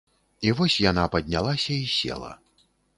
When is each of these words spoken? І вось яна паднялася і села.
І 0.47 0.53
вось 0.59 0.77
яна 0.85 1.03
паднялася 1.17 1.71
і 1.85 1.95
села. 1.99 2.37